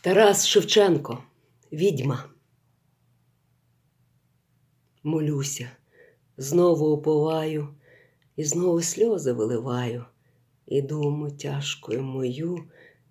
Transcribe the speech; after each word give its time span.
Тарас 0.00 0.46
Шевченко, 0.46 1.24
відьма. 1.72 2.24
Молюся, 5.02 5.70
знову 6.36 6.86
уповаю, 6.86 7.68
і 8.36 8.44
знову 8.44 8.82
сльози 8.82 9.32
виливаю, 9.32 10.04
і 10.66 10.82
думу 10.82 11.30
тяжкою 11.30 12.02
мою 12.02 12.64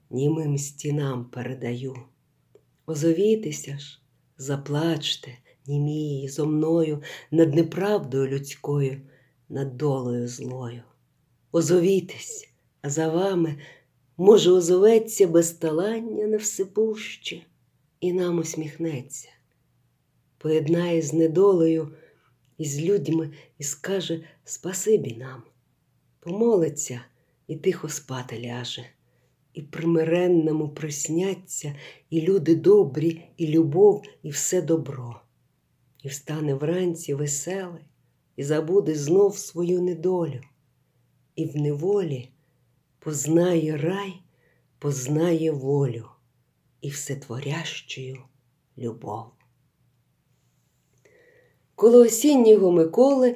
німим 0.10 0.58
стінам 0.58 1.26
передаю. 1.26 1.96
Озовітеся 2.86 3.78
ж, 3.78 4.02
заплачте, 4.38 5.38
німії 5.66 6.30
зо 6.30 6.46
мною 6.46 7.04
над 7.32 7.56
неправдою 7.56 8.28
людською, 8.28 9.02
над 9.50 9.78
долею 9.78 10.28
злою. 10.28 10.84
Озовітесь, 11.52 12.50
а 12.82 12.90
за 12.90 13.10
вами 13.10 13.58
може, 14.18 14.52
озоветься 14.52 15.28
безталання 15.28 16.28
невсипуще, 16.28 17.42
і 18.00 18.14
нам 18.14 18.38
усміхнеться, 18.38 19.30
поєднає 20.38 21.02
з 21.02 21.14
недолею 21.14 21.94
і 22.58 22.66
з 22.66 22.82
людьми 22.82 23.32
і 23.58 23.64
скаже 23.64 24.24
спасибі 24.44 25.16
нам, 25.16 25.44
помолиться 26.20 27.02
і 27.48 27.56
тихо 27.56 27.90
спати 27.90 28.42
ляже, 28.42 28.86
і 29.54 29.62
примиренному 29.62 30.70
присняться 30.70 31.76
і 32.10 32.22
люди 32.22 32.56
добрі, 32.56 33.30
і 33.38 33.48
любов, 33.48 34.04
і 34.24 34.30
все 34.30 34.62
добро, 34.62 35.22
і 36.04 36.08
встане 36.08 36.54
вранці 36.54 37.14
веселий, 37.14 37.84
і 38.36 38.44
забуде 38.44 38.96
знов 38.96 39.38
свою 39.38 39.82
недолю, 39.82 40.42
і 41.36 41.46
в 41.46 41.56
неволі 41.56 42.30
познає 43.00 43.78
рай, 43.78 44.14
познає 44.80 45.52
волю 45.52 46.06
і 46.82 46.90
всетворящую 46.90 48.18
любов. 48.78 49.26
Коло 51.76 52.00
осіннього 52.00 52.72
Миколи, 52.72 53.36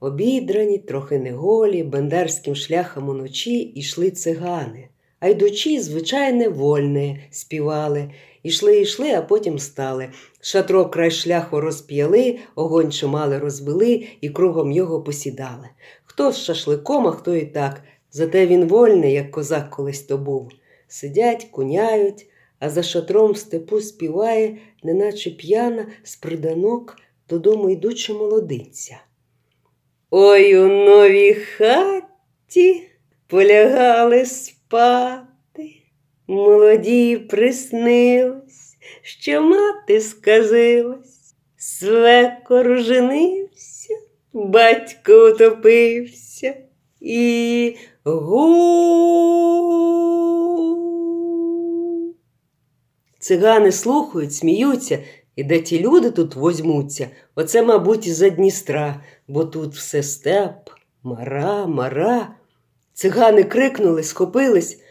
обідрані, 0.00 0.78
трохи 0.78 1.18
неголі, 1.18 1.82
бендерським 1.82 2.54
шляхом 2.54 3.08
уночі 3.08 3.60
ішли 3.60 4.10
цигани, 4.10 4.88
а 5.20 5.28
йдучі, 5.28 5.80
звичайне, 5.80 6.48
вольне, 6.48 7.28
співали. 7.30 8.10
Ішли, 8.42 8.80
ішли, 8.80 9.12
а 9.12 9.22
потім 9.22 9.58
стали. 9.58 10.08
Шатро 10.40 10.88
край 10.88 11.10
шляху 11.10 11.60
розп'яли, 11.60 12.38
огонь 12.54 12.92
чимали 12.92 13.38
розбили 13.38 14.06
і 14.20 14.30
кругом 14.30 14.72
його 14.72 15.02
посідали. 15.02 15.68
Хто 16.04 16.32
з 16.32 16.38
шашликом, 16.38 17.06
а 17.06 17.12
хто 17.12 17.36
і 17.36 17.46
так. 17.46 17.82
Зате 18.12 18.46
він 18.46 18.64
вольний, 18.64 19.12
як 19.12 19.30
козак 19.30 19.70
колись 19.70 20.02
то 20.02 20.18
був. 20.18 20.50
Сидять, 20.88 21.44
куняють, 21.44 22.26
а 22.58 22.70
за 22.70 22.82
шатром 22.82 23.32
в 23.32 23.38
степу 23.38 23.80
співає, 23.80 24.58
неначе 24.82 25.30
п'яна 25.30 25.86
з 26.02 26.16
приданок 26.16 26.96
додому 27.28 27.70
йдуча 27.70 28.12
молодиця. 28.12 28.96
Ой 30.10 30.58
у 30.58 30.68
новій 30.68 31.34
хаті 31.34 32.82
полягали 33.26 34.26
спати, 34.26 35.72
молоді 36.26 37.16
приснилось, 37.16 38.76
що 39.02 39.42
мати 39.42 40.00
сказилась, 40.00 41.34
свекор 41.56 42.82
женився, 42.82 43.94
батько 44.32 45.30
утопився 45.30 46.54
і 47.00 47.76
гу. 48.04 49.62
Цигани 53.18 53.72
слухають, 53.72 54.34
сміються, 54.34 54.98
і 55.36 55.44
де 55.44 55.60
ті 55.60 55.80
люди 55.80 56.10
тут 56.10 56.34
возьмуться. 56.34 57.08
Оце, 57.34 57.62
мабуть, 57.62 58.06
із 58.06 58.16
за 58.16 58.30
Дністра, 58.30 59.04
бо 59.28 59.44
тут 59.44 59.74
все 59.74 60.02
степ, 60.02 60.70
мара, 61.02 61.66
мара. 61.66 62.34
Цигани 62.92 63.44
крикнули, 63.44 64.02
схопились, 64.02 64.82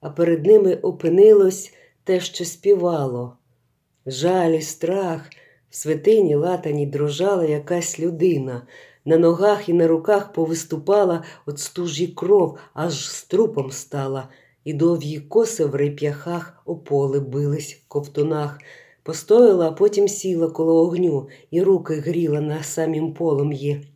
а 0.00 0.10
перед 0.10 0.46
ними 0.46 0.74
опинилось 0.74 1.72
те, 2.04 2.20
що 2.20 2.44
співало. 2.44 3.36
Жаль 4.06 4.50
і 4.50 4.62
страх 4.62 5.30
в 5.70 5.76
святині 5.76 6.34
латані 6.34 6.86
дрожала 6.86 7.44
якась 7.44 8.00
людина. 8.00 8.66
На 9.10 9.18
ногах 9.18 9.68
і 9.68 9.72
на 9.72 9.86
руках 9.88 10.32
повиступала 10.32 11.24
от 11.46 11.58
стужі 11.58 12.06
кров, 12.06 12.58
аж 12.74 13.10
з 13.10 13.24
трупом 13.24 13.70
стала, 13.70 14.28
і 14.64 14.72
довгі 14.72 15.20
коси 15.20 15.64
в 15.64 15.74
реп'яхах 15.74 16.62
ополи 16.64 17.20
бились 17.20 17.74
в 17.74 17.88
ковтунах. 17.88 18.58
Постояла, 19.02 19.68
а 19.68 19.72
потім 19.72 20.08
сіла 20.08 20.50
коло 20.50 20.82
огню 20.82 21.28
і 21.50 21.62
руки 21.62 21.94
гріла 21.94 22.40
на 22.40 22.62
самім 22.62 23.14
полум'ї. 23.14 23.86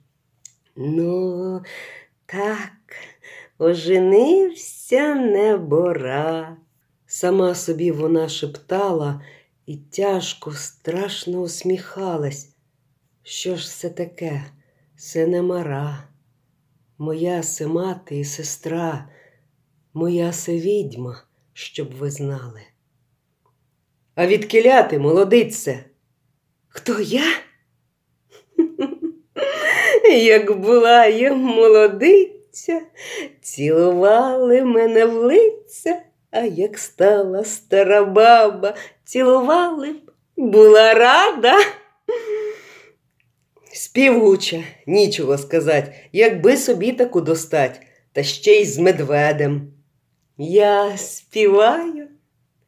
Ну, 0.77 1.63
так, 2.27 2.97
оженився 3.59 5.15
небора. 5.15 6.57
Сама 7.07 7.55
собі 7.55 7.91
вона 7.91 8.29
шептала 8.29 9.21
і 9.67 9.77
тяжко, 9.77 10.53
страшно 10.53 11.41
усміхалась. 11.41 12.49
Що 13.23 13.57
ж 13.57 13.71
це 13.71 13.91
таке? 13.91 14.45
Це 15.05 15.27
не 15.27 15.43
мара, 15.43 16.09
моя 16.99 17.43
се 17.43 17.67
мати 17.67 18.19
і 18.19 18.25
сестра, 18.25 19.09
моя 19.95 20.33
се 20.33 20.59
відьма, 20.59 21.23
щоб 21.53 21.95
ви 21.95 22.11
знали. 22.11 22.61
А 24.15 24.27
відкиляти, 24.27 24.99
молодице? 24.99 25.85
Хто 26.69 27.01
я? 27.01 27.25
Як 30.19 30.61
була 30.61 31.07
я 31.07 31.35
молодиця, 31.35 32.83
цілували 33.41 34.65
мене 34.65 35.07
в 35.07 35.15
лиця, 35.15 36.03
а 36.31 36.41
як 36.41 36.79
стала 36.79 37.45
стара 37.45 38.05
баба, 38.05 38.75
цілували 39.05 39.93
б, 39.93 40.11
була 40.37 40.95
рада. 40.95 41.84
Співгуча, 43.75 44.65
нічого 44.87 45.39
сказать, 45.39 45.95
якби 46.13 46.57
собі 46.57 46.93
таку 46.93 47.21
достать, 47.21 47.81
та 48.13 48.23
ще 48.23 48.53
й 48.53 48.65
з 48.65 48.79
медведем. 48.79 49.73
Я 50.39 50.97
співаю, 50.97 52.09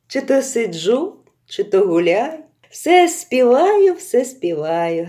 чи 0.07 0.21
то 0.21 0.43
сиджу, 0.43 1.17
чи 1.47 1.65
то 1.65 1.87
гуляю, 1.87 2.39
все 2.71 3.09
співаю, 3.09 3.95
все 3.95 4.25
співаю. 4.25 5.09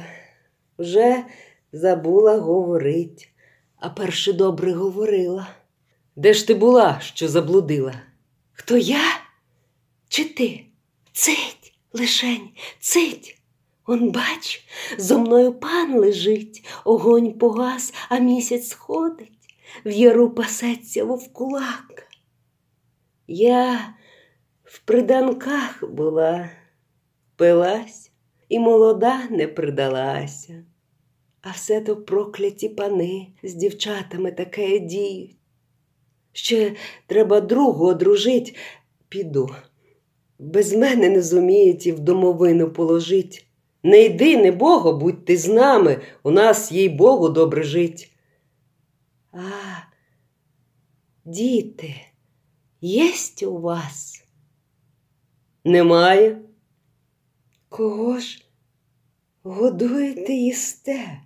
Вже 0.77 1.23
забула 1.71 2.37
говорить, 2.37 3.29
а 3.75 3.89
перше 3.89 4.33
добре 4.33 4.71
говорила. 4.71 5.47
Де 6.15 6.33
ж 6.33 6.47
ти 6.47 6.53
була, 6.53 6.99
що 7.03 7.27
заблудила? 7.27 7.93
Хто 8.53 8.77
я? 8.77 9.19
Чи 10.09 10.25
ти? 10.25 10.65
Цить, 11.13 11.73
лишень, 11.93 12.49
цить. 12.79 13.36
Он, 13.87 14.11
бач, 14.11 14.65
зо 14.97 15.19
мною 15.19 15.53
пан 15.53 15.99
лежить, 15.99 16.63
огонь 16.83 17.33
погас, 17.39 17.93
а 18.09 18.19
місяць 18.19 18.67
сходить, 18.67 19.39
в 19.85 19.89
яру 19.89 20.29
пасеться 20.29 21.05
вовкулак. 21.05 22.07
Я 23.27 23.93
в 24.63 24.79
приданках 24.79 25.83
була, 25.91 26.49
пилась 27.35 28.11
і 28.49 28.59
молода 28.59 29.27
не 29.29 29.47
придалася, 29.47 30.65
а 31.41 31.51
все 31.51 31.81
то 31.81 31.95
прокляті 31.95 32.69
пани 32.69 33.27
з 33.43 33.53
дівчатами 33.53 34.31
таке 34.31 34.79
діють. 34.79 35.37
Ще 36.33 36.75
треба 37.07 37.41
другу 37.41 37.85
одружить, 37.85 38.55
піду. 39.09 39.49
Без 40.39 40.73
мене 40.73 41.09
не 41.09 41.21
зуміють 41.21 41.87
і 41.87 41.91
в 41.91 41.99
домовину 41.99 42.71
положить. 42.71 43.46
Не 43.87 44.03
йди, 44.03 44.37
не 44.37 44.51
Бого, 44.51 44.93
будь 44.93 45.25
ти 45.25 45.37
з 45.37 45.47
нами, 45.47 46.01
у 46.23 46.31
нас, 46.31 46.71
їй 46.71 46.89
Богу, 46.89 47.29
добре 47.29 47.63
жить. 47.63 48.11
А, 49.31 49.41
діти, 51.25 51.95
єсть 52.81 53.43
у 53.43 53.57
вас? 53.57 54.23
Немає. 55.63 56.41
Кого 57.69 58.19
ж 58.19 58.45
годуєте 59.43 60.33
їсте? 60.33 61.21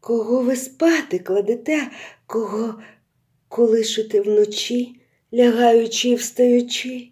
Кого 0.00 0.42
ви 0.42 0.56
спати 0.56 1.18
кладете, 1.18 1.90
кого 2.26 2.82
колишите 3.48 4.20
вночі, 4.20 5.00
лягаючи 5.34 6.08
і 6.08 6.14
встаючи? 6.14 7.08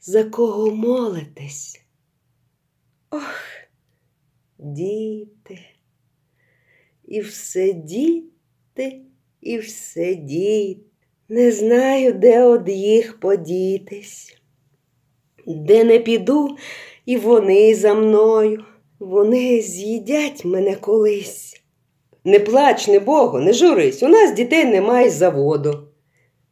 За 0.00 0.24
кого 0.24 0.70
молитесь? 0.70 1.83
Діти, 4.66 5.58
і 7.04 7.20
все 7.20 7.72
діти, 7.72 9.00
і 9.40 9.58
все 9.58 10.14
діти, 10.14 10.80
не 11.28 11.52
знаю, 11.52 12.12
де 12.12 12.42
од 12.44 12.68
їх 12.68 13.20
подітись. 13.20 14.38
Де 15.46 15.84
не 15.84 15.98
піду, 15.98 16.56
і 17.06 17.16
вони 17.16 17.74
за 17.74 17.94
мною, 17.94 18.64
вони 18.98 19.60
з'їдять 19.60 20.44
мене 20.44 20.76
колись. 20.76 21.62
Не 22.24 22.40
плач, 22.40 22.88
не 22.88 22.98
Богу, 23.00 23.38
не 23.38 23.52
журись, 23.52 24.02
у 24.02 24.08
нас 24.08 24.34
дітей 24.34 24.64
немає 24.64 25.10
заводу. 25.10 25.88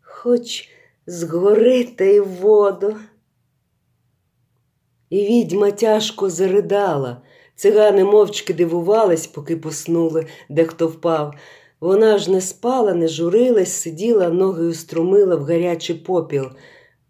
Хоч 0.00 0.68
згори 1.06 1.84
та 1.84 2.04
й 2.04 2.20
воду. 2.20 2.96
І 5.10 5.26
відьма 5.26 5.70
тяжко 5.70 6.30
заридала. 6.30 7.22
Цигани 7.62 8.04
мовчки 8.04 8.52
дивувались, 8.52 9.26
поки 9.26 9.56
поснули, 9.56 10.26
де 10.48 10.64
хто 10.64 10.88
впав. 10.88 11.34
Вона 11.80 12.18
ж 12.18 12.30
не 12.30 12.40
спала, 12.40 12.94
не 12.94 13.08
журилась, 13.08 13.72
сиділа, 13.72 14.28
ноги 14.28 14.64
устромила 14.64 15.36
в 15.36 15.44
гарячий 15.44 15.96
попіл. 15.96 16.46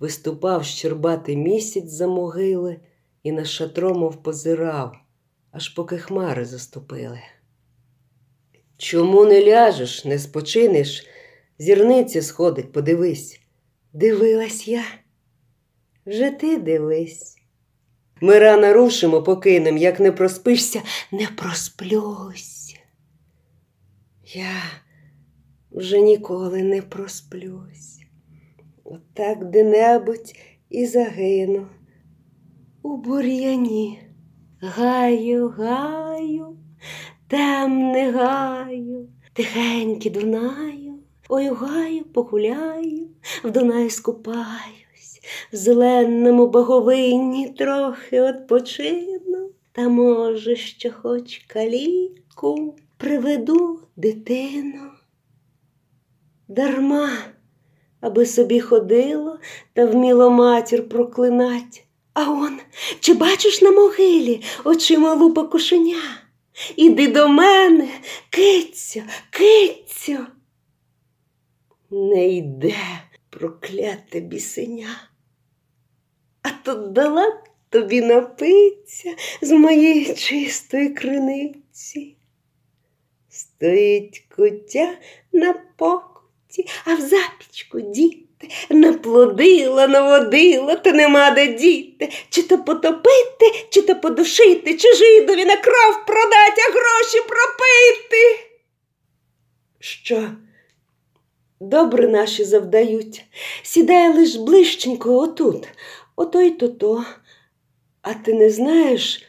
Виступав 0.00 0.64
щербатий 0.64 1.37
місяць 1.37 1.90
за 1.90 2.06
могили 2.06 2.81
і 3.22 3.32
на 3.32 3.44
шатро, 3.44 3.94
мов 3.94 4.22
позирав, 4.22 4.96
аж 5.52 5.69
поки 5.69 5.99
хмари 5.99 6.44
заступили. 6.44 7.20
Чому 8.76 9.25
не 9.25 9.44
ляжеш, 9.44 10.04
не 10.04 10.19
спочинеш? 10.19 11.06
Зірниці 11.58 12.22
сходить, 12.22 12.72
подивись. 12.72 13.40
Дивилась 13.93 14.69
я. 14.69 14.84
Вже 16.06 16.31
ти 16.31 16.56
дивись. 16.56 17.41
Ми 18.22 18.38
рано 18.38 18.72
рушимо, 18.72 19.22
покинем, 19.22 19.76
як 19.76 20.00
не 20.00 20.12
проспишся, 20.12 20.82
не 21.12 21.26
просплюсь. 21.26 22.76
Я 24.34 24.62
вже 25.70 26.00
ніколи 26.00 26.62
не 26.62 26.82
просплюсь. 26.82 28.00
Отак 28.84 29.50
де-небудь 29.50 30.34
і 30.70 30.86
загину 30.86 31.66
у 32.82 32.96
бур'яні. 32.96 34.00
Гаю, 34.60 35.48
гаю, 35.48 36.56
темне 37.28 38.10
гаю, 38.10 39.08
тихенькі 39.32 40.10
Дунаю, 40.10 40.98
ой 41.28 41.48
гаю, 41.48 42.04
погуляю, 42.04 43.08
в 43.44 43.50
Дунаю 43.50 43.90
скупаюсь, 43.90 44.81
в 44.81 44.81
зеленому 45.52 46.46
боговині 46.46 47.48
трохи 47.58 48.20
odpoчину, 48.20 49.50
та, 49.72 49.88
може, 49.88 50.56
ще 50.56 50.90
хоч 50.90 51.38
каліку 51.46 52.76
приведу 52.96 53.80
дитину. 53.96 54.90
Дарма, 56.48 57.10
аби 58.00 58.26
собі 58.26 58.60
ходило 58.60 59.38
та 59.72 59.86
вміло 59.86 60.30
матір 60.30 60.88
проклинать. 60.88 61.86
А 62.14 62.30
он, 62.30 62.60
чи 63.00 63.14
бачиш 63.14 63.62
на 63.62 63.70
могилі 63.70 64.42
очима 64.64 65.14
лупа 65.14 65.44
кошеня? 65.44 66.02
Іди 66.76 67.08
до 67.08 67.28
мене, 67.28 67.88
кицю, 68.30 69.02
кицю. 69.30 70.26
Не 71.90 72.28
йде 72.28 72.76
прокляте 73.30 74.20
бісеня. 74.20 75.12
А 76.42 76.50
то 76.64 76.74
дала 76.74 77.42
тобі 77.70 78.00
напиться 78.00 79.14
з 79.42 79.50
моєї 79.50 80.14
чистої 80.14 80.88
криниці. 80.88 82.16
Стоїть 83.30 84.24
куття 84.36 84.94
на 85.32 85.54
покуті, 85.76 86.68
а 86.84 86.94
в 86.94 87.00
запічку 87.00 87.80
діти 87.80 88.48
наплодила, 88.70 89.88
наводила, 89.88 90.76
та 90.76 90.92
нема 90.92 91.30
де 91.30 91.46
діти, 91.46 92.08
чи 92.30 92.42
то 92.42 92.58
потопити, 92.58 93.66
чи 93.70 93.82
то 93.82 93.96
подушити, 93.96 94.76
чи 94.76 94.94
жидові 94.94 95.44
на 95.44 95.56
кров 95.56 96.06
продать, 96.06 96.58
а 96.68 96.72
гроші 96.72 97.18
пропити. 97.28 98.48
Що? 99.78 100.30
Добре 101.60 102.08
наші 102.08 102.44
завдають, 102.44 103.24
сідає 103.62 104.14
лиш 104.14 104.36
ближченько 104.36 105.18
отут, 105.18 105.68
ото 106.17 106.41
й 106.41 106.50
то 106.50 106.69
то. 106.69 107.05
А 108.03 108.14
ти 108.14 108.35
не 108.35 108.50
знаєш, 108.50 109.23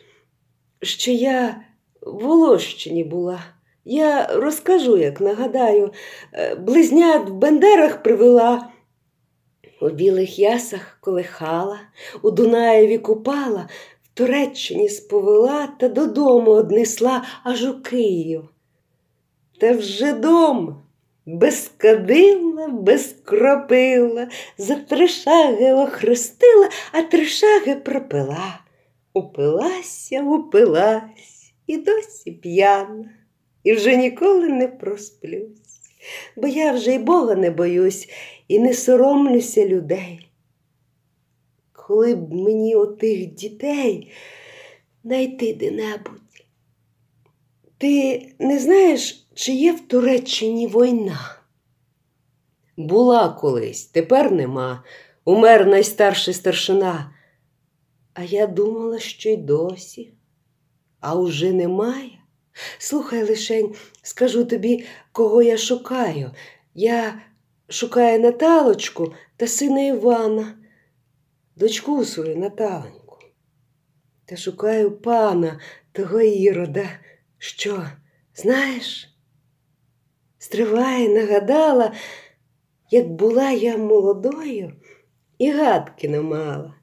що 0.82 1.12
я 1.12 1.62
в 2.02 2.24
Волощині 2.24 3.04
була? 3.04 3.44
Я 3.86 4.28
розкажу, 4.28 4.98
як 4.98 5.22
нагадаю, 5.22 5.94
близнят 6.60 7.30
в 7.30 7.34
Бендерах 7.34 8.04
привела, 8.04 8.70
у 9.82 9.90
білих 9.90 10.40
ясах 10.40 10.98
колихала, 11.02 11.80
у 12.22 12.32
Дунаєві 12.32 12.98
купала, 12.98 13.70
в 14.04 14.18
Туреччині 14.18 14.90
сповела 14.90 15.68
та 15.68 15.90
додому 15.90 16.52
однесла 16.52 17.24
аж 17.44 17.64
у 17.64 17.82
Київ. 17.82 18.50
Та 19.60 19.72
вже 19.72 20.14
дом 20.14 20.83
без 21.26 21.72
кадила, 21.78 22.68
без 22.68 23.16
кропила, 23.24 24.30
за 24.58 24.76
три 24.76 25.08
шаги 25.08 25.72
охрестила, 25.72 26.70
а 26.92 27.04
три 27.04 27.26
шаги 27.26 27.76
пропила. 27.76 28.60
Упилася, 29.14 30.24
упилась 30.24 31.54
і 31.68 31.78
досі 31.78 32.32
п'яна, 32.32 33.10
і 33.64 33.74
вже 33.74 33.96
ніколи 33.96 34.50
не 34.50 34.68
просплюсь, 34.68 35.80
бо 36.36 36.48
я 36.48 36.72
вже 36.72 36.94
й 36.94 37.00
Бога 37.00 37.36
не 37.36 37.52
боюсь 37.52 38.10
і 38.48 38.60
не 38.60 38.74
соромлюся 38.74 39.66
людей. 39.66 40.30
Коли 41.72 42.16
б 42.16 42.34
мені 42.34 42.76
отих 42.76 43.26
дітей 43.26 44.12
найти 45.04 45.54
де-небудь. 45.54 46.20
Ти 47.78 48.22
не 48.40 48.60
знаєш, 48.60 49.23
чи 49.34 49.52
є 49.52 49.74
в 49.74 49.88
Туреччині 49.88 50.68
війна? 50.68 51.36
Була 52.78 53.30
колись, 53.30 53.86
тепер 53.86 54.32
нема. 54.32 54.84
Умер 55.26 55.66
найстарший 55.68 56.34
старшина. 56.34 57.16
А 58.14 58.24
я 58.24 58.48
думала, 58.48 59.00
що 59.00 59.30
й 59.30 59.38
досі, 59.38 60.14
а 61.00 61.16
уже 61.16 61.52
немає. 61.52 62.12
Слухай 62.78 63.24
лишень, 63.24 63.76
скажу 64.02 64.46
тобі, 64.46 64.86
кого 65.12 65.42
я 65.42 65.58
шукаю. 65.58 66.32
Я 66.74 67.22
шукаю 67.70 68.20
Наталочку 68.20 69.14
та 69.38 69.48
сина 69.48 69.86
Івана, 69.86 70.58
дочку 71.56 72.06
свою 72.06 72.38
Наталеньку. 72.38 73.20
Та 74.26 74.38
шукаю 74.38 74.92
пана 74.92 75.60
того 75.92 76.22
Ірода. 76.22 76.90
Що, 77.38 77.88
знаєш? 78.36 79.13
Стриває, 80.44 81.10
нагадала, 81.10 81.94
як 82.92 83.08
була 83.12 83.52
я 83.52 83.78
молодою 83.78 84.74
і 85.38 85.52
гадки 85.52 86.10
не 86.10 86.22
мала. 86.22 86.74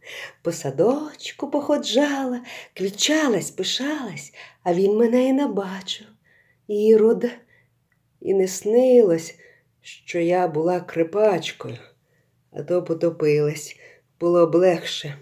По 0.43 0.53
садочку 0.53 1.51
походжала, 1.51 2.41
квічалась, 2.75 3.51
пишалась, 3.51 4.33
а 4.63 4.75
він 4.75 4.97
мене 4.97 5.29
і 5.29 5.33
набачив. 5.33 6.07
Ірод, 6.69 7.27
і 8.21 8.35
не 8.35 8.49
снилось, 8.49 9.35
що 9.81 10.19
я 10.19 10.49
була 10.49 10.81
крипачкою, 10.81 11.79
а 12.53 12.63
то 12.63 12.83
потопилась, 12.83 13.77
було 14.21 14.47
б 14.47 14.55
легше. 14.55 15.19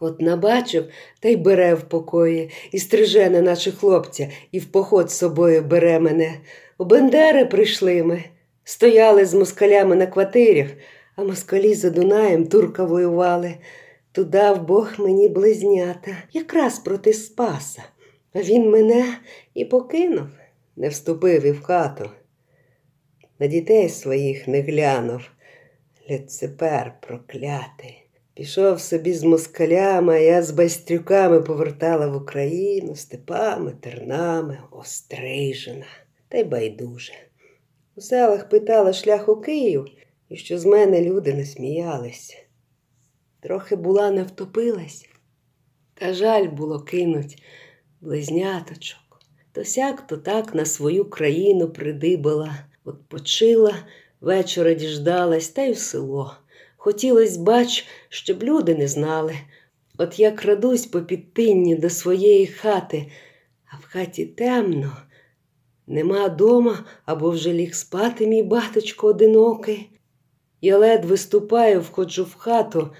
От 0.00 0.20
набачив 0.20 0.90
та 1.20 1.28
й 1.28 1.36
бере 1.36 1.74
в 1.74 1.88
покої, 1.88 2.50
і 2.72 2.78
стриже, 2.78 3.30
не 3.30 3.42
наче 3.42 3.72
хлопця, 3.72 4.30
і 4.52 4.58
в 4.58 4.66
поход 4.66 5.10
з 5.10 5.18
собою 5.18 5.62
бере 5.62 6.00
мене. 6.00 6.40
Бендери 6.78 7.44
прийшли 7.44 8.02
ми, 8.02 8.24
стояли 8.64 9.24
з 9.24 9.34
москалями 9.34 9.96
на 9.96 10.06
квартирях, 10.06 10.68
а 11.16 11.24
москалі 11.24 11.74
за 11.74 11.90
Дунаєм 11.90 12.46
турка 12.46 12.84
воювали. 12.84 13.54
Тудав 14.12 14.66
Бог 14.66 14.92
мені 14.98 15.28
близнята, 15.28 16.16
якраз 16.32 16.78
проти 16.78 17.12
Спаса. 17.12 17.82
А 18.32 18.42
він 18.42 18.70
мене 18.70 19.18
і 19.54 19.64
покинув, 19.64 20.26
не 20.76 20.88
вступив 20.88 21.46
і 21.46 21.50
в 21.50 21.62
хату. 21.62 22.10
На 23.38 23.46
дітей 23.46 23.88
своїх 23.88 24.48
не 24.48 24.60
глянув, 24.60 25.20
Люципер 26.10 26.94
проклятий. 27.00 28.04
Пішов 28.34 28.80
собі 28.80 29.12
з 29.12 29.22
москалями, 29.22 30.14
а 30.14 30.18
я 30.18 30.42
з 30.42 30.50
байстрюками 30.50 31.40
повертала 31.40 32.06
в 32.06 32.16
Україну 32.16 32.96
степами, 32.96 33.72
тернами, 33.80 34.58
острижена, 34.70 35.86
та 36.34 36.40
й 36.40 36.44
байдуже. 36.44 37.12
У 37.96 38.00
селах 38.00 38.48
питала 38.48 38.92
шлях 38.92 39.28
у 39.28 39.36
Київ, 39.36 39.86
і 40.28 40.36
що 40.36 40.58
з 40.58 40.64
мене 40.64 41.02
люди 41.02 41.34
не 41.34 41.44
сміялись. 41.44 42.36
Трохи 43.40 43.76
була 43.76 44.10
не 44.10 44.22
втопилась, 44.22 45.08
та 45.94 46.14
жаль 46.14 46.48
було 46.48 46.80
кинуть 46.80 47.42
близняточок. 48.00 49.00
То 49.52 49.64
сяк 49.64 50.06
то 50.06 50.16
так 50.16 50.54
на 50.54 50.64
свою 50.64 51.04
країну 51.04 51.68
придибала, 51.68 52.56
От 52.84 53.08
почила, 53.08 53.74
вечора 54.20 54.74
діждалась 54.74 55.48
та 55.48 55.62
й 55.62 55.72
в 55.72 55.78
село. 55.78 56.36
Хотілось, 56.76 57.36
бач, 57.36 57.86
щоб 58.08 58.42
люди 58.42 58.74
не 58.74 58.88
знали. 58.88 59.34
От 59.98 60.18
я 60.18 60.30
крадусь 60.30 60.86
по 60.86 61.00
підтинні 61.02 61.76
до 61.76 61.90
своєї 61.90 62.46
хати, 62.46 63.12
а 63.72 63.76
в 63.76 63.84
хаті 63.84 64.26
темно. 64.26 64.96
Нема 65.86 66.28
дома 66.28 66.84
або 67.04 67.30
вже 67.30 67.52
ліг 67.52 67.74
спати, 67.74 68.26
мій 68.26 68.42
баточко 68.42 69.06
одинокий. 69.06 69.90
Я 70.60 70.78
ледве 70.78 71.16
ступаю, 71.16 71.80
входжу 71.80 72.24
в 72.24 72.34
хату, 72.34 72.90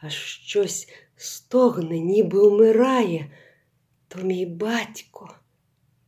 а 0.00 0.08
щось 0.08 0.88
стогне, 1.16 1.98
ніби 1.98 2.38
умирає, 2.38 3.30
то 4.08 4.18
мій 4.22 4.46
батько, 4.46 5.34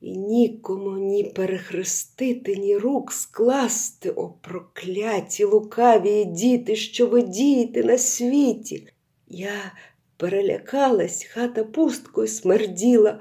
і 0.00 0.16
нікому 0.16 0.98
ні 0.98 1.24
перехрестити, 1.24 2.56
ні 2.56 2.76
рук 2.76 3.12
скласти, 3.12 4.10
о 4.10 4.28
прокляті 4.28 5.44
лукаві 5.44 6.24
діти, 6.24 6.76
що 6.76 7.06
ви 7.06 7.22
дієте 7.22 7.84
на 7.84 7.98
світі. 7.98 8.88
Я 9.28 9.72
перелякалась, 10.16 11.24
хата 11.24 11.64
пусткою 11.64 12.28
смерділа. 12.28 13.20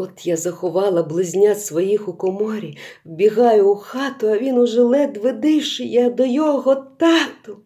От 0.00 0.26
я 0.26 0.36
заховала 0.36 1.02
близнят 1.02 1.64
своїх 1.64 2.08
у 2.08 2.14
коморі, 2.14 2.78
вбігаю 3.04 3.72
у 3.72 3.76
хату, 3.76 4.28
а 4.28 4.38
він 4.38 4.58
уже 4.58 4.82
ледве 4.82 5.32
дише, 5.32 5.84
я 5.84 6.10
до 6.10 6.24
його 6.24 6.74
тату. 6.74 7.62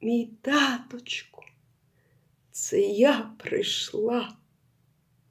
Мій 0.00 0.30
таточку, 0.42 1.42
це 2.50 2.80
я 2.80 3.30
прийшла. 3.38 4.36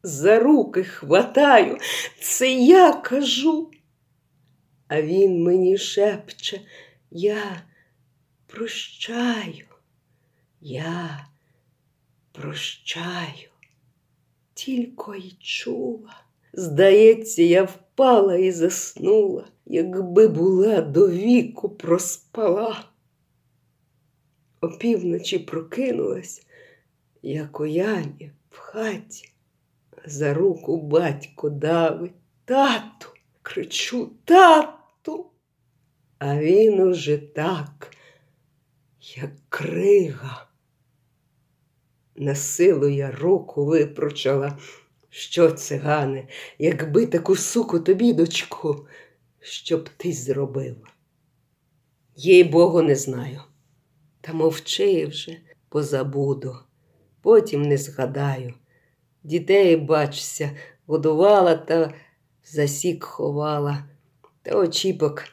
За 0.04 0.39
руки 0.39 0.84
хватаю, 0.84 1.77
це 2.22 2.54
я 2.54 2.94
кажу. 2.94 3.72
А 4.88 5.01
він 5.01 5.44
мені 5.44 5.77
шепче, 5.77 6.62
я 7.12 7.62
прощаю, 8.48 9.68
я 10.62 11.27
прощаю 12.32 13.55
тільки 14.56 15.18
й 15.18 15.36
чула. 15.40 16.24
Здається, 16.54 17.44
я 17.44 17.64
впала 17.64 18.36
і 18.36 18.52
заснула, 18.52 19.48
якби 19.66 20.28
була 20.28 20.82
до 20.82 21.10
віку 21.10 21.70
проспала. 21.70 22.86
Опівночі 24.62 25.40
прокинулась, 25.40 26.48
як 27.22 27.60
у 27.60 27.66
ямі 27.66 28.32
в 28.50 28.58
хаті, 28.58 29.30
за 30.06 30.34
руку 30.34 30.82
батько 30.82 31.50
давить 31.50 32.12
тату, 32.46 33.08
кричу 33.42 34.12
тату, 34.26 35.26
а 36.20 36.38
він 36.38 36.80
уже 36.80 37.18
так, 37.18 37.92
як 39.00 39.32
крига. 39.50 40.48
На 42.16 42.36
силу 42.36 42.88
я 42.88 43.12
руку 43.12 43.66
випручала. 43.66 44.58
Що, 45.10 45.52
цигане, 45.52 46.28
якби 46.60 47.06
таку 47.06 47.36
суку 47.36 47.80
тобі, 47.80 48.14
дочку, 48.14 48.88
що 49.40 49.78
б 49.78 49.90
ти 49.98 50.14
зробила? 50.14 50.88
Їй 52.16 52.44
Богу, 52.44 52.82
не 52.82 52.96
знаю. 52.96 53.42
Та 54.22 54.34
мовчи 54.34 55.06
вже, 55.06 55.38
позабуду, 55.70 56.56
потім 57.22 57.62
не 57.62 57.78
згадаю. 57.78 58.54
Дітей, 59.24 59.78
бачся, 59.78 60.52
годувала 60.88 61.56
та 61.56 61.94
засік 62.44 63.04
ховала, 63.04 63.84
та 64.42 64.58
очіпок 64.58 65.24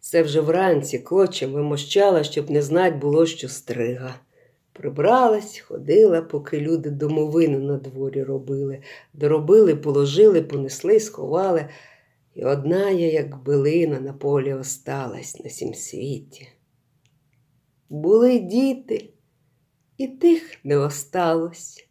це 0.00 0.22
вже 0.22 0.40
вранці 0.40 0.98
клочем 0.98 1.52
вимощала, 1.52 2.24
щоб 2.24 2.50
не 2.50 2.62
знать 2.62 2.94
було, 2.94 3.26
що 3.26 3.48
стрига. 3.48 4.14
Прибралась, 4.76 5.58
ходила, 5.58 6.22
поки 6.22 6.60
люди 6.60 6.90
домовину 6.90 7.58
на 7.60 7.76
дворі 7.76 8.22
робили. 8.22 8.82
Доробили, 9.12 9.76
положили, 9.76 10.42
понесли, 10.42 11.00
сховали. 11.00 11.68
І 12.34 12.44
одна 12.44 12.90
я, 12.90 13.12
як 13.12 13.42
билина, 13.44 14.00
на 14.00 14.12
полі 14.12 14.54
осталась 14.54 15.40
на 15.44 15.50
сім 15.50 15.74
світі. 15.74 16.48
Були 17.88 18.38
діти, 18.38 19.10
і 19.98 20.06
тих 20.06 20.42
не 20.64 20.76
осталось. 20.76 21.88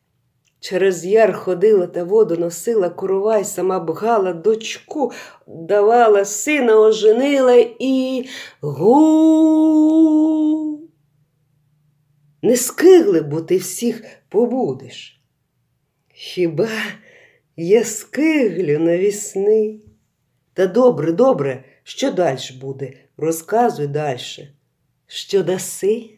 Через 0.59 1.05
яр 1.05 1.33
ходила 1.33 1.87
та 1.87 2.03
воду 2.03 2.37
носила, 2.37 2.89
коровай 2.89 3.45
сама 3.45 3.79
бгала 3.79 4.33
дочку, 4.33 5.11
давала 5.47 6.25
сина 6.25 6.79
оженила 6.79 7.65
і 7.79 8.25
гу. 8.61 9.75
Не 12.45 12.57
скигли, 12.57 13.21
бо 13.21 13.41
ти 13.41 13.57
всіх 13.57 14.03
побудеш. 14.29 15.21
Хіба 16.13 16.69
я 17.57 17.83
скиглю 17.83 18.79
навісни? 18.79 19.79
Та 20.53 20.67
добре, 20.67 21.11
добре, 21.11 21.63
що 21.83 22.11
далі 22.11 22.39
буде? 22.61 22.93
Розказуй 23.17 23.87
далі. 23.87 24.49
Що 25.07 25.43
даси? 25.43 26.09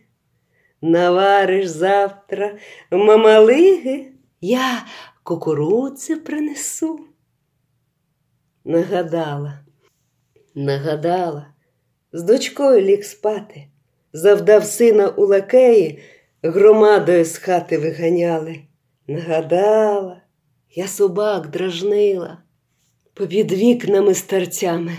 Навариш 0.81 1.67
завтра 1.67 2.57
мамалиги, 2.91 4.11
я 4.41 4.85
кукурудзи 5.23 6.15
принесу. 6.15 6.99
Нагадала, 8.65 9.59
нагадала, 10.55 11.47
з 12.11 12.23
дочкою 12.23 12.81
ліг 12.81 13.03
спати, 13.03 13.67
завдав 14.13 14.65
сина 14.65 15.07
у 15.07 15.25
лакеї, 15.25 16.03
громадою 16.43 17.25
з 17.25 17.37
хати 17.37 17.77
виганяли. 17.77 18.59
Нагадала, 19.07 20.21
я 20.75 20.87
собак 20.87 21.47
дражнила 21.47 22.37
попід 23.17 23.51
вікнами 23.51 24.13
старцями 24.13 24.97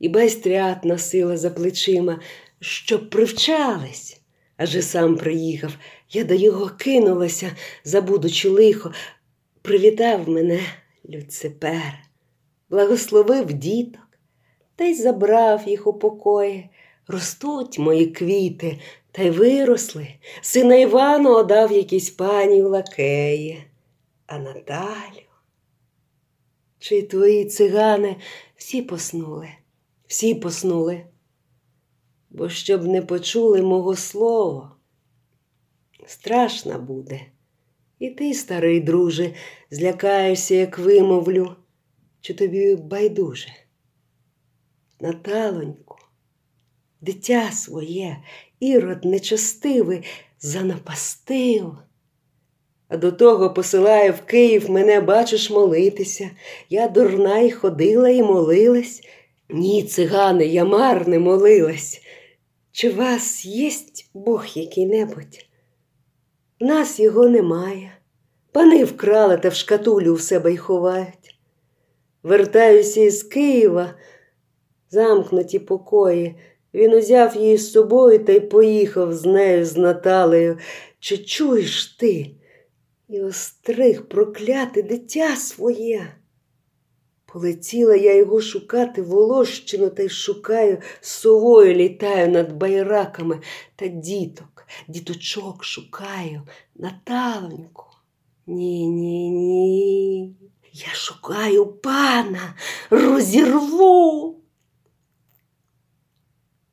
і 0.00 0.08
байстрят 0.08 0.84
носила 0.84 1.36
за 1.36 1.50
плечима, 1.50 2.20
щоб 2.60 3.10
привчались. 3.10 4.20
Аже 4.56 4.82
сам 4.82 5.16
приїхав, 5.16 5.72
я 6.10 6.24
до 6.24 6.34
його 6.34 6.70
кинулася, 6.78 7.52
забудучи 7.84 8.48
лихо, 8.48 8.92
привітав 9.62 10.28
мене 10.28 10.60
Люципер, 11.10 11.94
благословив 12.70 13.52
діток 13.52 14.08
та 14.76 14.84
й 14.84 14.94
забрав 14.94 15.68
їх 15.68 15.86
у 15.86 15.92
покої. 15.92 16.70
Ростуть 17.06 17.78
мої 17.78 18.06
квіти, 18.06 18.78
та 19.18 19.24
й 19.24 19.30
виросли. 19.30 20.08
Сина 20.40 20.74
Івану 20.74 21.34
одав 21.34 21.72
якійсь 21.72 22.10
пані 22.10 22.62
в 22.62 22.66
лакеї, 22.66 23.64
а 24.26 24.38
Наталю. 24.38 25.28
Чи 26.78 27.02
твої 27.02 27.44
цигани 27.44 28.16
всі 28.56 28.82
поснули, 28.82 29.48
всі 30.06 30.34
поснули, 30.34 31.04
бо 32.30 32.48
щоб 32.48 32.84
не 32.84 33.02
почули 33.02 33.62
мого 33.62 33.96
слова, 33.96 34.76
страшна 36.06 36.78
буде. 36.78 37.20
І 37.98 38.10
ти, 38.10 38.34
старий 38.34 38.80
друже, 38.80 39.34
злякаєшся, 39.70 40.54
як 40.54 40.78
вимовлю, 40.78 41.56
чи 42.20 42.34
тобі 42.34 42.76
байдуже. 42.76 43.48
Наталоньку, 45.00 45.97
дитя 47.00 47.50
своє, 47.52 48.16
ірод 48.60 49.04
нечестивий, 49.04 50.04
занапастив. 50.40 51.76
А 52.88 52.96
до 52.96 53.12
того 53.12 53.54
посилає 53.54 54.10
в 54.10 54.20
Київ 54.20 54.70
мене, 54.70 55.00
бачиш, 55.00 55.50
молитися. 55.50 56.30
Я 56.70 56.88
дурна 56.88 57.38
й 57.38 57.50
ходила 57.50 58.08
і 58.08 58.22
молилась. 58.22 59.00
Ні, 59.48 59.82
цигани, 59.82 60.46
я 60.46 60.64
марне 60.64 61.18
молилась. 61.18 62.00
Чи 62.72 62.90
вас 62.90 63.44
єсть 63.44 64.10
Бог 64.14 64.46
який-небудь? 64.54 65.46
Нас 66.60 67.00
його 67.00 67.28
немає. 67.28 67.92
Пани 68.52 68.84
вкрали 68.84 69.36
та 69.36 69.48
в 69.48 69.54
шкатулю 69.54 70.14
в 70.14 70.20
себе 70.20 70.52
й 70.52 70.56
ховають. 70.56 71.38
Вертаюся 72.22 73.00
із 73.00 73.22
Києва, 73.22 73.94
замкнуті 74.90 75.58
покої. 75.58 76.34
Він 76.78 76.94
узяв 76.94 77.36
її 77.36 77.56
з 77.56 77.72
собою 77.72 78.24
та 78.24 78.32
й 78.32 78.40
поїхав 78.40 79.12
з 79.12 79.24
нею, 79.24 79.64
з 79.66 79.76
Наталею. 79.76 80.58
Чи 81.00 81.18
чуєш 81.18 81.86
ти? 81.86 82.30
І 83.08 83.22
остриг 83.22 84.08
прокляти 84.08 84.82
дитя 84.82 85.36
своє. 85.36 86.12
Полетіла 87.26 87.96
я 87.96 88.14
його 88.14 88.40
шукати 88.40 89.02
волощину 89.02 89.90
та 89.90 90.02
й 90.02 90.08
шукаю, 90.08 90.78
совою 91.00 91.74
літаю 91.74 92.28
над 92.28 92.52
байраками 92.52 93.40
та 93.76 93.86
діток, 93.86 94.66
діточок 94.88 95.64
шукаю, 95.64 96.42
Наталоньку. 96.74 97.86
Ні, 98.46 98.88
ні, 98.88 99.30
ні. 99.30 100.36
Я 100.72 100.94
шукаю 100.94 101.66
пана, 101.66 102.54
розірву. 102.90 104.37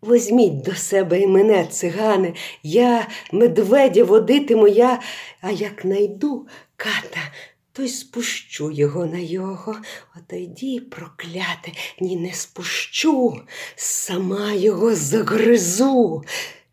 Возьміть 0.06 0.62
до 0.62 0.76
себе 0.76 1.20
і 1.20 1.28
мене, 1.28 1.66
цигане, 1.66 2.34
я 2.64 3.08
медведя 3.32 4.04
водитиму 4.04 4.68
я, 4.68 5.00
а 5.42 5.52
як 5.52 5.86
найду 5.86 6.48
ката, 6.76 7.32
то 7.72 7.84
й 7.84 7.88
спущу 7.88 8.72
його 8.72 9.06
на 9.06 9.18
його. 9.18 9.78
Отойді, 10.18 10.80
прокляте, 10.80 11.72
ні 12.02 12.16
не 12.16 12.34
спущу, 12.34 13.42
сама 13.76 14.54
його 14.54 14.96
загризу. 14.96 16.24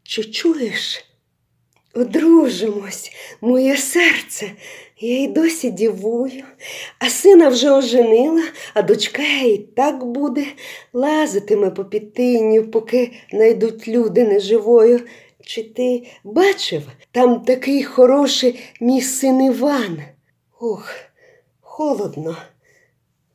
Чи 0.03 0.25
чуєш? 0.25 1.05
Одружимось, 1.95 3.13
моє 3.41 3.77
серце, 3.77 4.53
я 5.03 5.19
й 5.19 5.29
досі 5.29 5.71
дівую, 5.71 6.45
а 6.99 7.09
сина 7.09 7.49
вже 7.49 7.71
оженила, 7.71 8.43
а 8.75 8.83
дочка 8.83 9.23
і 9.45 9.59
так 9.59 10.05
буде, 10.05 10.47
лазитиме 10.93 11.71
по 11.71 11.85
підтинню, 11.85 12.71
поки 12.71 13.13
найдуть 13.33 13.89
люди 13.89 14.25
неживою. 14.25 15.01
Чи 15.45 15.63
ти 15.63 16.07
бачив, 16.25 16.83
там 17.13 17.41
такий 17.41 17.83
хороший 17.85 18.61
мій 18.81 19.01
син 19.01 19.43
Іван? 19.43 19.99
Ох, 20.61 20.95
холодно. 21.61 22.37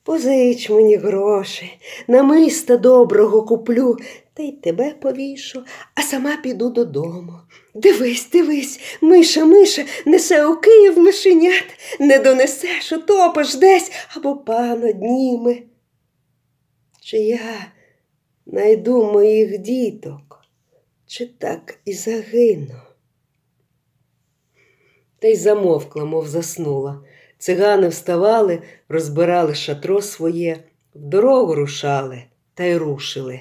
Позич 0.04 0.70
мені 0.70 0.96
гроші, 0.96 1.80
намиста 2.08 2.78
доброго 2.78 3.44
куплю, 3.44 3.98
та 4.34 4.44
й 4.44 4.52
тебе 4.52 4.94
повішу, 5.02 5.64
а 5.96 6.02
сама 6.02 6.38
піду 6.38 6.70
додому. 6.70 7.34
Дивись, 7.78 8.30
дивись, 8.30 8.80
миша, 9.02 9.46
миша, 9.46 9.86
несе 10.06 10.46
у 10.46 10.56
Київ 10.56 10.98
мишенят, 10.98 11.66
не 12.00 12.20
донесеш, 12.20 12.92
утопиш 12.92 13.56
десь 13.56 13.92
або 14.16 14.36
пан 14.36 14.84
одніми. 14.84 15.64
Чи 17.02 17.18
я 17.18 17.68
найду 18.46 19.12
моїх 19.12 19.58
діток, 19.58 20.42
чи 21.06 21.26
так 21.26 21.80
і 21.86 21.94
загину? 21.94 22.82
Та 25.20 25.28
й 25.28 25.36
замовкла, 25.36 26.06
мов 26.06 26.28
заснула. 26.28 27.04
Цигани 27.38 27.88
вставали, 27.88 28.62
розбирали 28.90 29.56
шатро 29.56 30.02
своє, 30.02 30.64
в 30.96 31.00
дорогу 31.00 31.56
рушали 31.56 32.24
та 32.54 32.64
й 32.64 32.76
рушили. 32.76 33.40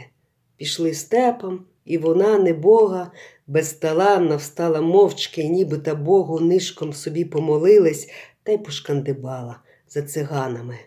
Пішли 0.56 0.94
степом, 0.94 1.64
і 1.86 1.98
вона, 1.98 2.38
небога, 2.38 3.12
безталанна 3.46 4.36
встала 4.36 4.80
мовчки, 4.80 5.48
ніби 5.48 5.78
та 5.78 5.94
Богу 5.94 6.40
нишком 6.40 6.92
собі 6.92 7.24
помолилась 7.24 8.08
та 8.42 8.52
й 8.52 8.58
пошкандибала 8.58 9.60
за 9.88 10.02
циганами. 10.02 10.78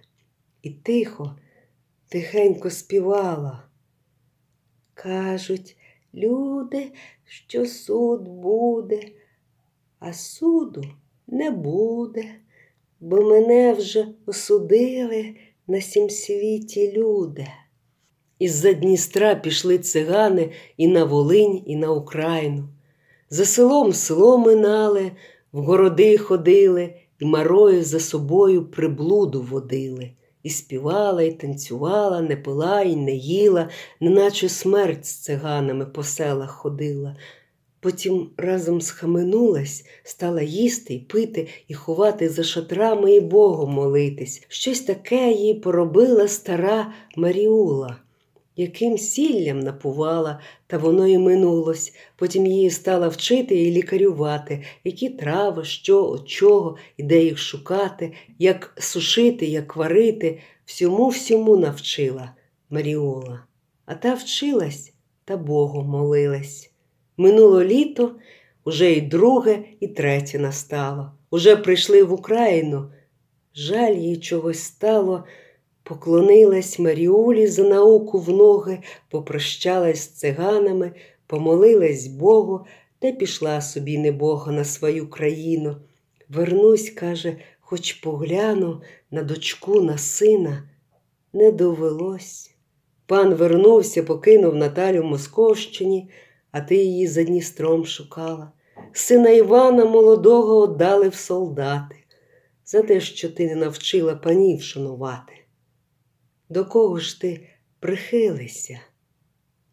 І 0.61 0.69
тихо, 0.69 1.35
тихенько 2.09 2.69
співала. 2.69 3.63
Кажуть, 4.93 5.77
люди, 6.13 6.91
що 7.25 7.65
суд 7.65 8.27
буде, 8.27 9.01
а 9.99 10.13
суду 10.13 10.83
не 11.27 11.51
буде 11.51 12.35
бо 12.99 13.21
мене 13.21 13.73
вже 13.73 14.07
осудили 14.25 15.35
на 15.67 15.81
сім 15.81 16.09
світі 16.09 16.91
люди. 16.91 17.47
Із-за 18.39 18.73
Дністра 18.73 19.35
пішли 19.35 19.77
цигани 19.77 20.51
і 20.77 20.87
на 20.87 21.03
Волинь, 21.03 21.61
і 21.65 21.75
на 21.75 21.91
Україну. 21.91 22.63
За 23.29 23.45
селом 23.45 23.93
село 23.93 24.37
минали, 24.37 25.11
в 25.51 25.59
городи 25.59 26.17
ходили, 26.17 26.93
і 27.19 27.25
марою 27.25 27.83
за 27.83 27.99
собою 27.99 28.65
приблуду 28.65 29.41
водили, 29.41 30.11
і 30.43 30.49
співала, 30.49 31.23
і 31.23 31.31
танцювала, 31.31 32.21
не 32.21 32.37
пила, 32.37 32.81
і 32.81 32.95
не 32.95 33.15
їла, 33.15 33.69
неначе 33.99 34.49
смерть 34.49 35.05
з 35.05 35.13
циганами 35.15 35.85
по 35.85 36.03
селах 36.03 36.51
ходила. 36.51 37.15
Потім 37.79 38.29
разом 38.37 38.81
схаменулась, 38.81 39.85
стала 40.03 40.41
їсти 40.41 40.93
й 40.93 40.99
пити, 40.99 41.47
і 41.67 41.73
ховати 41.73 42.29
за 42.29 42.43
шатрами 42.43 43.15
і 43.15 43.19
Богом 43.19 43.71
молитись. 43.71 44.45
Щось 44.47 44.81
таке 44.81 45.31
їй 45.31 45.53
поробила 45.53 46.27
стара 46.27 46.93
Маріула, 47.15 47.97
яким 48.59 48.97
сіллям 48.97 49.59
напувала, 49.59 50.39
та 50.67 50.77
воно 50.77 51.07
й 51.07 51.17
минулось. 51.17 51.95
Потім 52.15 52.45
її 52.45 52.69
стала 52.69 53.07
вчити 53.07 53.55
і 53.55 53.71
лікарювати, 53.71 54.63
які 54.83 55.09
трави, 55.09 55.65
що, 55.65 56.05
от 56.05 56.27
чого, 56.27 56.77
і 56.97 57.03
де 57.03 57.23
їх 57.23 57.37
шукати, 57.37 58.13
як 58.39 58.73
сушити, 58.77 59.45
як 59.45 59.75
варити, 59.75 60.39
всьому 60.65 61.07
всьому 61.09 61.57
навчила 61.57 62.31
Маріула. 62.69 63.43
А 63.85 63.95
та 63.95 64.13
вчилась 64.13 64.93
та 65.25 65.37
Богу 65.37 65.83
молилась. 65.83 66.71
Минуло 67.17 67.63
літо, 67.63 68.15
уже 68.65 68.91
і 68.91 69.01
друге, 69.01 69.59
і 69.79 69.87
третє 69.87 70.39
настало. 70.39 71.11
Уже 71.31 71.55
прийшли 71.55 72.03
в 72.03 72.13
Україну. 72.13 72.91
Жаль 73.55 73.95
їй 73.95 74.17
чогось 74.17 74.59
стало, 74.59 75.23
поклонилась 75.89 76.79
Маріулі 76.79 77.47
за 77.47 77.63
науку 77.63 78.19
в 78.19 78.29
ноги, 78.29 78.79
попрощалась 79.09 79.99
з 79.99 80.07
циганами, 80.07 80.91
помолилась 81.27 82.07
Богу 82.07 82.65
та 82.99 83.11
пішла 83.11 83.61
собі 83.61 83.97
небога 83.97 84.51
на 84.51 84.63
свою 84.63 85.09
країну. 85.09 85.75
Вернусь, 86.29 86.89
каже, 86.89 87.37
хоч 87.59 87.93
погляну 87.93 88.81
на 89.11 89.23
дочку, 89.23 89.81
на 89.81 89.97
сина. 89.97 90.69
Не 91.33 91.51
довелось. 91.51 92.51
Пан 93.05 93.33
вернувся, 93.33 94.03
покинув 94.03 94.55
Наталю 94.55 95.01
в 95.01 95.05
Московщині 95.05 96.09
а 96.51 96.61
ти 96.61 96.75
її 96.75 97.07
за 97.07 97.23
Дністром 97.23 97.85
шукала. 97.85 98.51
Сина 98.93 99.29
Івана 99.29 99.85
молодого 99.85 100.57
отдали 100.57 101.09
в 101.09 101.15
солдати, 101.15 101.95
за 102.65 102.81
те, 102.81 102.99
що 102.99 103.29
ти 103.29 103.47
не 103.47 103.55
навчила 103.55 104.15
панів 104.15 104.61
шанувати. 104.61 105.33
До 106.49 106.65
кого 106.65 106.99
ж 106.99 107.21
ти 107.21 107.47
прихилися? 107.79 108.79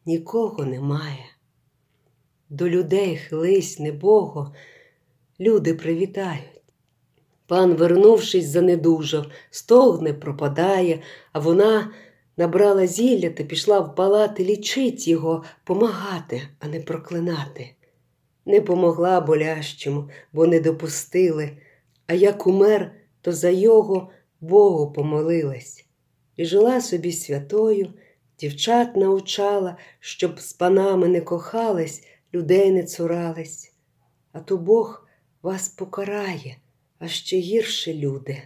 Нікого 0.06 0.64
немає. 0.64 1.24
До 2.48 2.68
людей 2.68 3.16
хились, 3.16 3.78
небого, 3.78 4.54
люди 5.40 5.74
привітають. 5.74 6.62
Пан, 7.46 7.74
вернувшись, 7.74 8.46
занедужав, 8.46 9.26
стогне, 9.50 10.12
пропадає, 10.12 11.02
а 11.32 11.38
вона 11.38 11.92
набрала 12.36 12.86
зілля 12.86 13.30
та 13.30 13.44
пішла 13.44 13.80
в 13.80 13.94
палати 13.94 14.44
лічить 14.44 15.08
його, 15.08 15.44
помагати, 15.64 16.42
а 16.60 16.68
не 16.68 16.80
проклинати. 16.80 17.70
Не 18.46 18.60
помогла 18.60 19.20
болящому, 19.20 20.10
бо 20.32 20.46
не 20.46 20.60
допустили, 20.60 21.50
а 22.06 22.14
як 22.14 22.46
умер, 22.46 22.92
то 23.20 23.32
за 23.32 23.50
його 23.50 24.10
Богу 24.40 24.92
помолилась. 24.92 25.85
І 26.36 26.44
жила 26.44 26.80
собі 26.80 27.12
святою, 27.12 27.92
дівчат 28.38 28.96
научала, 28.96 29.76
щоб 30.00 30.40
з 30.40 30.52
панами 30.52 31.08
не 31.08 31.20
кохались, 31.20 32.06
людей 32.34 32.70
не 32.70 32.82
цурались. 32.82 33.72
А 34.32 34.40
то 34.40 34.56
Бог 34.56 35.08
вас 35.42 35.68
покарає, 35.68 36.56
а 36.98 37.08
ще 37.08 37.36
гірше 37.36 37.94
люди. 37.94 38.42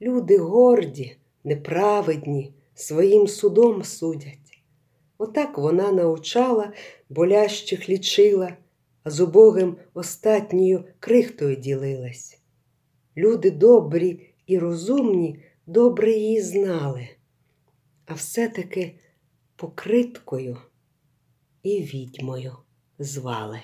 Люди 0.00 0.38
горді, 0.38 1.16
неправедні 1.44 2.52
своїм 2.74 3.28
судом 3.28 3.84
судять. 3.84 4.62
Отак 5.18 5.58
вона 5.58 5.92
научала, 5.92 6.72
болящих 7.08 7.88
лічила, 7.88 8.56
а 9.04 9.10
з 9.10 9.20
убогим 9.20 9.76
остатньою 9.94 10.84
крихтою 10.98 11.56
ділилась. 11.56 12.38
Люди 13.16 13.50
добрі 13.50 14.34
і 14.46 14.58
розумні 14.58 15.38
добре 15.66 16.12
її 16.12 16.40
знали, 16.40 17.08
а 18.08 18.14
все-таки 18.14 19.00
покриткою 19.56 20.58
і 21.62 21.82
відьмою 21.82 22.56
звали. 22.98 23.60